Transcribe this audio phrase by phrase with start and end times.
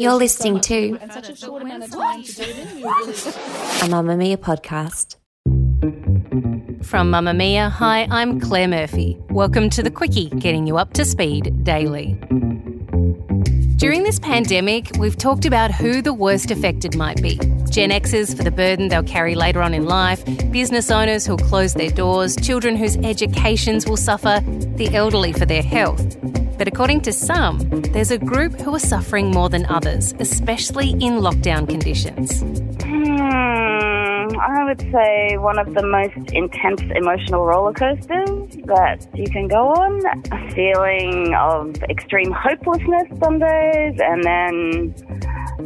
[0.00, 0.98] You're listening to a
[3.90, 5.16] Mamamia podcast.
[6.82, 9.18] From Mamamia, hi, I'm Claire Murphy.
[9.28, 12.18] Welcome to the Quicky, getting you up to speed daily.
[13.76, 17.36] During this pandemic, we've talked about who the worst affected might be.
[17.68, 21.74] Gen Xers for the burden they'll carry later on in life, business owners who'll close
[21.74, 24.40] their doors, children whose educations will suffer,
[24.76, 26.16] the elderly for their health.
[26.60, 27.56] But according to some,
[27.94, 32.42] there's a group who are suffering more than others, especially in lockdown conditions.
[32.82, 39.48] Hmm, I would say one of the most intense emotional roller coasters that you can
[39.48, 40.04] go on.
[40.30, 44.94] A feeling of extreme hopelessness some days, and then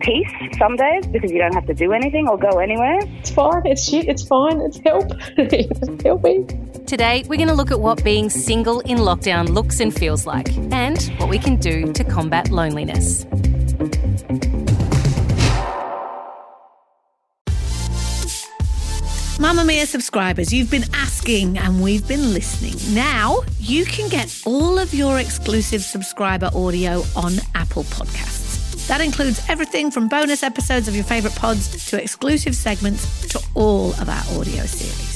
[0.00, 2.98] peace some days because you don't have to do anything or go anywhere.
[3.18, 3.62] It's fine.
[3.64, 4.08] It's shit.
[4.08, 4.60] It's fine.
[4.60, 5.10] It's help.
[6.04, 6.46] help me.
[6.86, 10.52] Today, we're going to look at what being single in lockdown looks and feels like,
[10.72, 13.24] and what we can do to combat loneliness.
[19.38, 22.94] Mamamia subscribers, you've been asking and we've been listening.
[22.94, 28.86] Now you can get all of your exclusive subscriber audio on Apple Podcasts.
[28.86, 33.92] That includes everything from bonus episodes of your favourite pods to exclusive segments to all
[33.94, 35.11] of our audio series.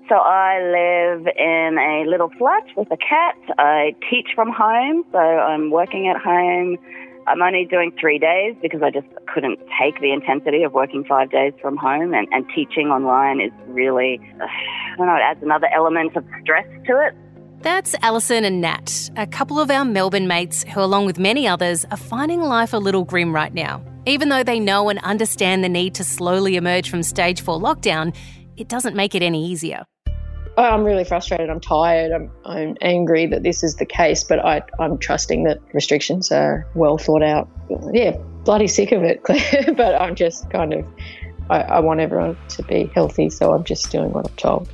[0.08, 3.36] So I live in a little flat with a cat.
[3.58, 6.78] I teach from home, so I'm working at home.
[7.28, 11.30] I'm only doing three days because I just couldn't take the intensity of working five
[11.30, 15.68] days from home and, and teaching online is really, I don't know, it adds another
[15.72, 17.14] element of stress to it.
[17.62, 21.84] That's Alison and Nat, a couple of our Melbourne mates who, along with many others,
[21.90, 23.80] are finding life a little grim right now.
[24.06, 28.14] Even though they know and understand the need to slowly emerge from stage four lockdown,
[28.56, 29.84] it doesn't make it any easier.
[30.56, 31.48] I'm really frustrated.
[31.48, 32.12] I'm tired.
[32.12, 36.66] I'm, I'm angry that this is the case, but I, I'm trusting that restrictions are
[36.74, 37.48] well thought out.
[37.92, 39.74] Yeah, bloody sick of it, Claire.
[39.76, 40.86] but I'm just kind of,
[41.50, 44.68] I, I want everyone to be healthy, so I'm just doing what I'm told.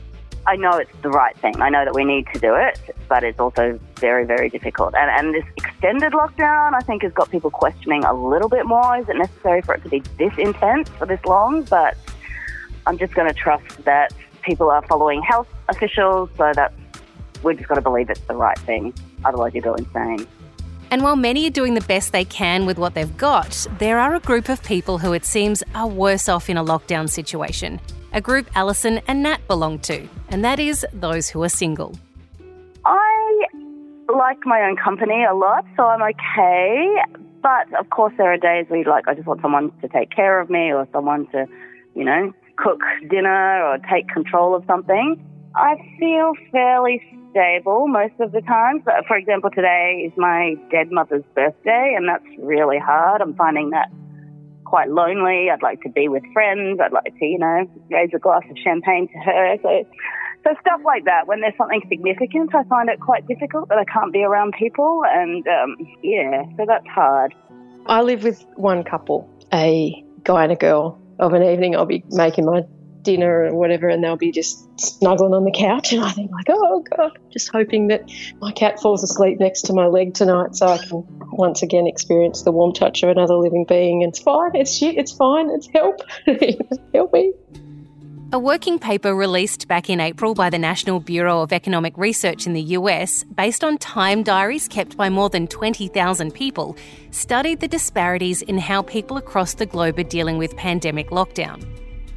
[0.49, 1.61] I know it's the right thing.
[1.61, 4.95] I know that we need to do it, but it's also very, very difficult.
[4.95, 8.97] And, and this extended lockdown, I think, has got people questioning a little bit more.
[8.97, 11.63] Is it necessary for it to be this intense for this long?
[11.65, 11.97] But
[12.87, 14.13] I'm just going to trust that
[14.43, 16.73] people are following health officials, so that
[17.43, 18.95] we've just got to believe it's the right thing.
[19.25, 20.29] Otherwise, you go insane.
[20.93, 24.15] And while many are doing the best they can with what they've got, there are
[24.15, 27.81] a group of people who it seems are worse off in a lockdown situation.
[28.17, 31.99] A group Alison and Nat belong to, and that is those who are single.
[32.87, 33.47] I
[34.09, 36.97] like my own company a lot, so I'm okay.
[37.43, 40.41] But of course, there are days where like I just want someone to take care
[40.41, 41.45] of me or someone to,
[41.95, 45.23] you know, cook dinner or take control of something.
[45.55, 48.83] I feel fairly stable most of the time.
[49.07, 53.21] For example, today is my dead mother's birthday, and that's really hard.
[53.21, 53.91] I'm finding that
[54.67, 55.49] quite lonely.
[55.51, 56.79] I'd like to be with friends.
[56.83, 59.57] I'd like to, you know, raise a glass of champagne to her.
[59.63, 59.85] So,
[60.45, 61.27] so stuff like that.
[61.27, 65.03] When there's something significant, I find it quite difficult that I can't be around people,
[65.07, 67.35] and um, yeah, so that's hard.
[67.87, 71.01] I live with one couple, a guy and a girl.
[71.19, 72.65] Of an evening, I'll be making my
[73.01, 76.47] dinner or whatever, and they'll be just snuggling on the couch, and I think like,
[76.51, 80.67] oh god, just hoping that my cat falls asleep next to my leg tonight, so
[80.67, 84.03] I can once again experience the warm touch of another living being.
[84.03, 84.55] It's fine.
[84.55, 84.97] It's shit.
[84.97, 85.51] It's fine.
[85.51, 86.01] It's help.
[86.95, 87.33] help me.
[88.33, 92.55] A working paper released back in April by the National Bureau of Economic Research in
[92.55, 96.77] the US, based on time diaries kept by more than 20,000 people,
[97.13, 101.65] studied the disparities in how people across the globe are dealing with pandemic lockdown.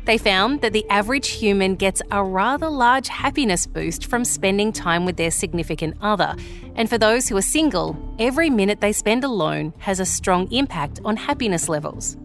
[0.09, 5.05] They found that the average human gets a rather large happiness boost from spending time
[5.05, 6.35] with their significant other.
[6.73, 10.99] And for those who are single, every minute they spend alone has a strong impact
[11.05, 12.17] on happiness levels.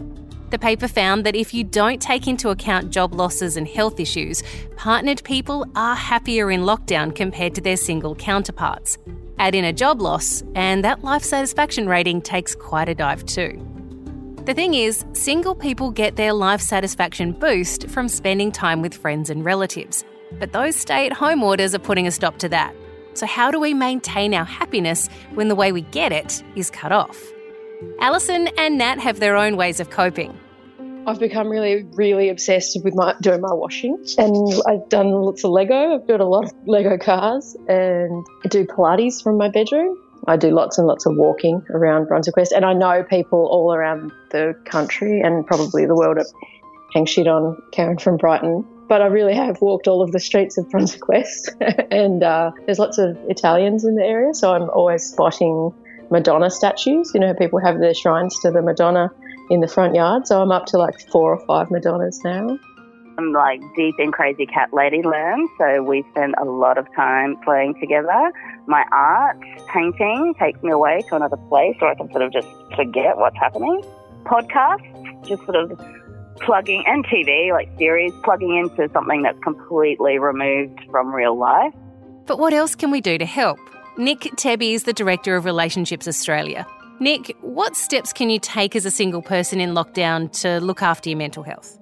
[0.48, 4.42] The paper found that if you don't take into account job losses and health issues,
[4.76, 8.96] partnered people are happier in lockdown compared to their single counterparts.
[9.38, 13.73] Add in a job loss, and that life satisfaction rating takes quite a dive too.
[14.44, 19.30] The thing is, single people get their life satisfaction boost from spending time with friends
[19.30, 20.04] and relatives.
[20.38, 22.74] But those stay at home orders are putting a stop to that.
[23.14, 26.92] So, how do we maintain our happiness when the way we get it is cut
[26.92, 27.18] off?
[28.00, 30.38] Alison and Nat have their own ways of coping.
[31.06, 35.52] I've become really, really obsessed with my doing my washing, and I've done lots of
[35.52, 35.94] Lego.
[35.94, 39.96] I've built a lot of Lego cars, and I do Pilates from my bedroom.
[40.26, 43.74] I do lots and lots of walking around Brunswick West, and I know people all
[43.74, 46.18] around the country and probably the world
[46.92, 48.64] hang shit on Karen from Brighton.
[48.88, 51.50] But I really have walked all of the streets of Brunswick West,
[51.90, 55.72] and uh, there's lots of Italians in the area, so I'm always spotting
[56.10, 57.10] Madonna statues.
[57.14, 59.10] You know, people have their shrines to the Madonna
[59.50, 62.58] in the front yard, so I'm up to like four or five Madonnas now.
[63.16, 67.36] I'm like deep in Crazy Cat Lady Land, so we spend a lot of time
[67.44, 68.32] playing together.
[68.66, 69.38] My art,
[69.72, 73.36] painting, takes me away to another place where I can sort of just forget what's
[73.36, 73.82] happening.
[74.24, 75.78] Podcasts, just sort of
[76.40, 81.72] plugging, and TV, like series, plugging into something that's completely removed from real life.
[82.26, 83.58] But what else can we do to help?
[83.96, 86.66] Nick Tebbey is the Director of Relationships Australia.
[86.98, 91.10] Nick, what steps can you take as a single person in lockdown to look after
[91.10, 91.78] your mental health?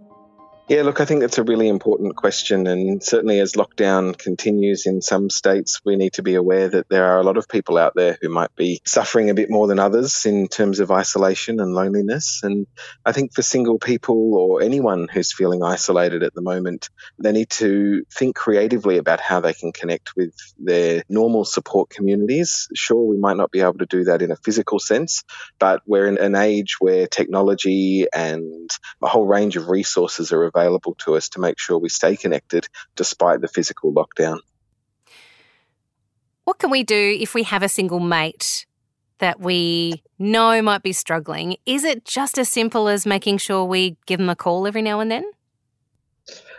[0.73, 2.67] Yeah, look, I think that's a really important question.
[2.67, 7.05] And certainly as lockdown continues in some states, we need to be aware that there
[7.09, 9.79] are a lot of people out there who might be suffering a bit more than
[9.79, 12.41] others in terms of isolation and loneliness.
[12.43, 12.67] And
[13.05, 17.51] I think for single people or anyone who's feeling isolated at the moment, they need
[17.51, 22.69] to think creatively about how they can connect with their normal support communities.
[22.75, 25.23] Sure, we might not be able to do that in a physical sense,
[25.59, 28.71] but we're in an age where technology and
[29.03, 30.62] a whole range of resources are available
[30.99, 34.39] to us to make sure we stay connected despite the physical lockdown.
[36.45, 38.67] What can we do if we have a single mate
[39.19, 41.57] that we know might be struggling?
[41.67, 45.01] Is it just as simple as making sure we give them a call every now
[45.01, 45.25] and then?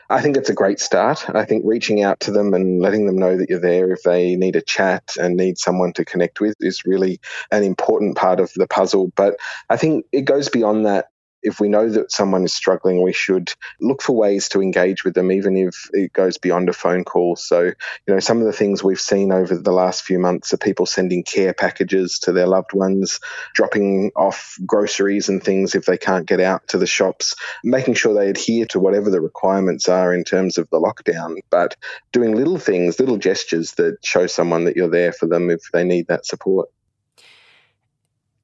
[0.10, 1.30] I think it's a great start.
[1.30, 4.36] I think reaching out to them and letting them know that you're there if they
[4.36, 7.20] need a chat and need someone to connect with is really
[7.52, 9.12] an important part of the puzzle.
[9.16, 9.38] But
[9.70, 11.08] I think it goes beyond that
[11.44, 15.13] if we know that someone is struggling, we should look for ways to engage with
[15.13, 17.36] them, even if it goes beyond a phone call.
[17.36, 17.74] So, you
[18.07, 21.24] know, some of the things we've seen over the last few months are people sending
[21.24, 23.19] care packages to their loved ones,
[23.54, 28.13] dropping off groceries and things if they can't get out to the shops, making sure
[28.13, 31.75] they adhere to whatever the requirements are in terms of the lockdown, but
[32.12, 35.84] doing little things, little gestures that show someone that you're there for them if they
[35.84, 36.69] need that support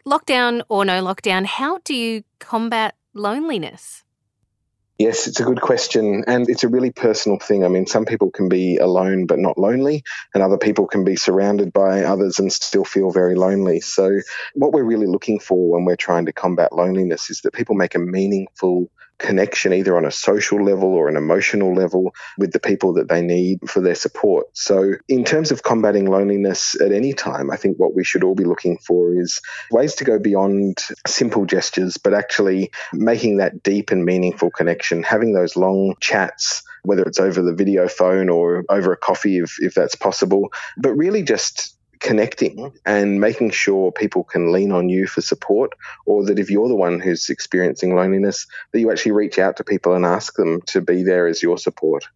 [0.05, 4.03] lockdown or no lockdown, how do you combat loneliness?
[4.99, 6.25] Yes, it's a good question.
[6.27, 7.63] And it's a really personal thing.
[7.63, 10.03] I mean, some people can be alone but not lonely,
[10.33, 13.79] and other people can be surrounded by others and still feel very lonely.
[13.79, 14.19] So,
[14.55, 17.95] what we're really looking for when we're trying to combat loneliness is that people make
[17.95, 22.93] a meaningful connection either on a social level or an emotional level with the people
[22.93, 24.47] that they need for their support.
[24.57, 28.35] So, in terms of combating loneliness at any time, I think what we should all
[28.35, 29.41] be looking for is
[29.71, 35.33] ways to go beyond simple gestures, but actually making that deep and meaningful connection, having
[35.33, 39.73] those long chats whether it's over the video phone or over a coffee if, if
[39.73, 42.77] that's possible, but really just connecting mm-hmm.
[42.85, 45.71] and making sure people can lean on you for support,
[46.05, 49.63] or that if you're the one who's experiencing loneliness, that you actually reach out to
[49.63, 52.07] people and ask them to be there as your support.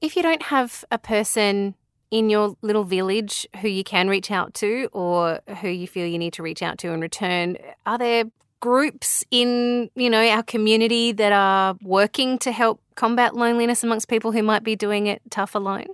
[0.00, 1.74] If you don't have a person
[2.10, 6.18] in your little village who you can reach out to or who you feel you
[6.18, 7.56] need to reach out to in return,
[7.86, 8.24] are there
[8.60, 14.32] groups in, you know, our community that are working to help combat loneliness amongst people
[14.32, 15.86] who might be doing it tough alone?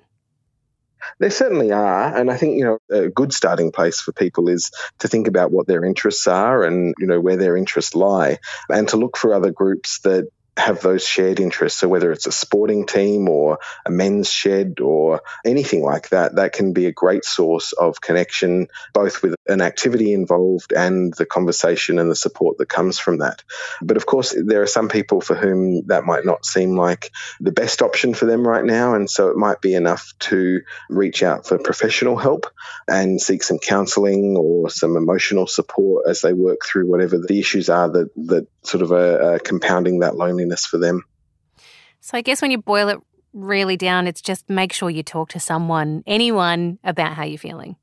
[1.18, 4.70] There certainly are, and I think you know a good starting place for people is
[5.00, 8.88] to think about what their interests are and you know where their interests lie, and
[8.88, 11.80] to look for other groups that have those shared interests.
[11.80, 16.52] So whether it's a sporting team or a men's shed or anything like that, that
[16.52, 21.98] can be a great source of connection, both with an activity involved and the conversation
[21.98, 23.42] and the support that comes from that.
[23.82, 27.52] But of course, there are some people for whom that might not seem like the
[27.52, 28.94] best option for them right now.
[28.94, 32.46] And so it might be enough to reach out for professional help
[32.88, 37.68] and seek some counseling or some emotional support as they work through whatever the issues
[37.68, 41.02] are that, that sort of are, are compounding that loneliness for them.
[42.00, 42.98] So I guess when you boil it
[43.32, 47.76] really down, it's just make sure you talk to someone, anyone, about how you're feeling.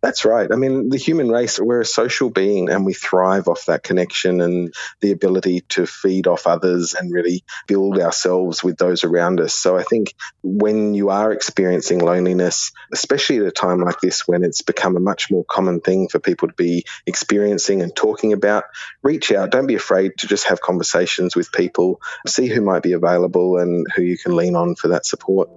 [0.00, 0.50] That's right.
[0.50, 4.40] I mean, the human race, we're a social being and we thrive off that connection
[4.40, 9.54] and the ability to feed off others and really build ourselves with those around us.
[9.54, 14.44] So I think when you are experiencing loneliness, especially at a time like this when
[14.44, 18.64] it's become a much more common thing for people to be experiencing and talking about,
[19.02, 19.50] reach out.
[19.50, 23.86] Don't be afraid to just have conversations with people, see who might be available and
[23.94, 25.50] who you can lean on for that support.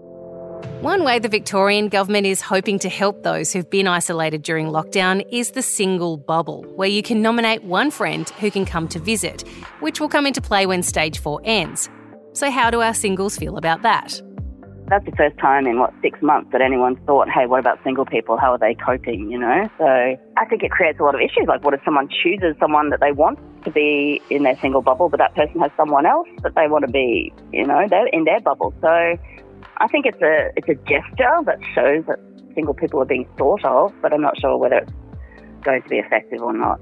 [0.81, 5.25] One way the Victorian government is hoping to help those who've been isolated during lockdown
[5.31, 9.47] is the single bubble, where you can nominate one friend who can come to visit,
[9.79, 11.89] which will come into play when stage four ends.
[12.33, 14.21] So, how do our singles feel about that?
[14.89, 18.05] That's the first time in what six months that anyone thought, "Hey, what about single
[18.05, 18.35] people?
[18.37, 19.69] How are they coping?" You know.
[19.77, 21.47] So I think it creates a lot of issues.
[21.47, 25.07] Like, what if someone chooses someone that they want to be in their single bubble,
[25.07, 28.41] but that person has someone else that they want to be, you know, in their
[28.41, 28.73] bubble.
[28.81, 29.17] So
[29.83, 32.17] I think it's a it's a gesture that shows that
[32.55, 34.91] single people are being thought of, but I'm not sure whether it's
[35.61, 36.79] going to be effective or not.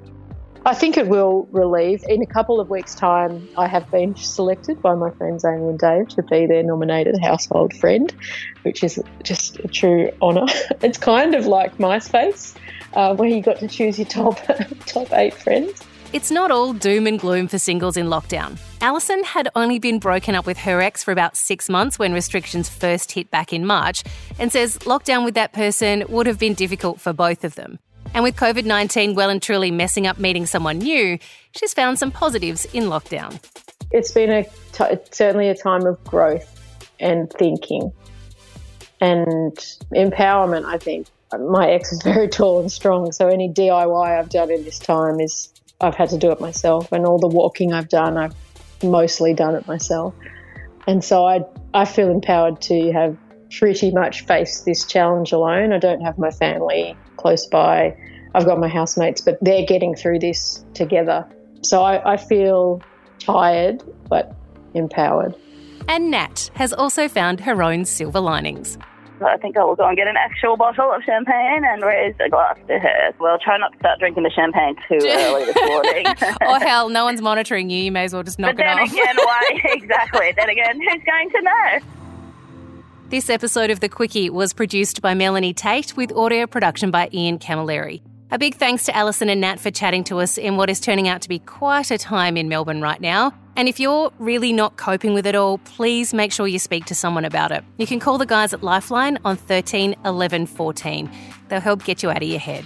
[0.68, 2.04] I think it will relieve.
[2.08, 5.80] In a couple of weeks' time, I have been selected by my friends Amy and
[5.80, 8.14] Dave to be their nominated household friend,
[8.62, 10.46] which is just a true honour.
[10.84, 12.56] It's kind of like MySpace,
[12.94, 14.40] uh, where you got to choose your top
[14.86, 15.82] top eight friends.
[16.14, 18.60] It's not all doom and gloom for singles in lockdown.
[18.82, 22.68] Alison had only been broken up with her ex for about six months when restrictions
[22.68, 24.04] first hit back in March,
[24.38, 27.80] and says lockdown with that person would have been difficult for both of them.
[28.14, 31.18] And with COVID 19 well and truly messing up meeting someone new,
[31.56, 33.42] she's found some positives in lockdown.
[33.92, 36.60] It's been a t- certainly a time of growth
[37.00, 37.94] and thinking
[39.00, 39.56] and
[39.96, 41.08] empowerment, I think.
[41.40, 45.22] My ex is very tall and strong, so any DIY I've done in this time
[45.22, 45.48] is
[45.82, 48.36] I've had to do it myself, and all the walking I've done, I've
[48.84, 50.14] mostly done it myself.
[50.88, 51.42] And so I,
[51.74, 53.18] I feel empowered to have
[53.52, 55.74] pretty much faced this challenge alone.
[55.74, 57.96] I don't have my family close by.
[58.34, 61.28] I've got my housemates, but they're getting through this together.
[61.62, 62.82] So I, I feel
[63.20, 64.36] tired, but
[64.74, 65.36] empowered.
[65.88, 68.78] And Nat has also found her own silver linings.
[69.22, 72.30] I think I will go and get an actual bottle of champagne and raise a
[72.30, 73.14] glass to her.
[73.20, 76.06] Well, try not to start drinking the champagne too early this morning.
[76.42, 77.82] oh hell, no one's monitoring you.
[77.84, 78.92] You may as well just knock but it then off.
[78.92, 79.62] again, why?
[79.66, 80.34] exactly.
[80.36, 81.80] Then again, who's going to know?
[83.10, 87.40] This episode of The Quicky was produced by Melanie Tait with audio production by Ian
[87.40, 88.02] Camilleri.
[88.32, 91.10] A big thanks to Alison and Nat for chatting to us in what is turning
[91.10, 93.34] out to be quite a time in Melbourne right now.
[93.56, 96.96] And if you're really not coping with it all, please make sure you speak to
[96.96, 97.64] someone about it.
[97.78, 101.10] You can call the guys at Lifeline on 13 11 14.
[101.50, 102.66] They'll help get you out of your head.